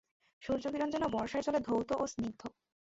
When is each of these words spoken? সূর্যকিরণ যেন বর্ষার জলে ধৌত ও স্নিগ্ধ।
সূর্যকিরণ 0.41 0.89
যেন 0.89 1.03
বর্ষার 1.07 1.41
জলে 1.43 1.59
ধৌত 1.59 1.89
ও 1.93 2.03
স্নিগ্ধ। 2.07 2.41